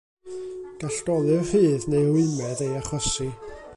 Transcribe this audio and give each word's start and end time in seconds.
Gall 0.83 0.95
dolur 1.09 1.43
rhydd 1.49 1.85
neu 1.93 2.07
rwymedd 2.09 2.65
ei 2.69 2.73
achosi. 2.81 3.29